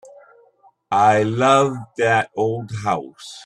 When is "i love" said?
1.13-1.77